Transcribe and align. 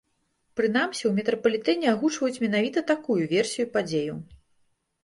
Прынамсі, 0.59 1.03
у 1.09 1.11
метрапалітэне 1.17 1.87
агучваюць 1.93 2.41
менавіта 2.47 2.79
такую 2.95 3.21
версію 3.39 3.65
падзеяў. 3.79 4.17